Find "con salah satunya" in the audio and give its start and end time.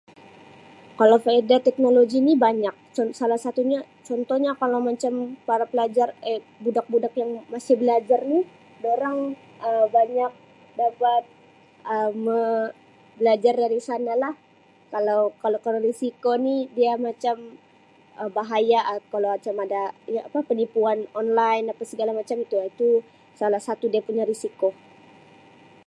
2.95-3.79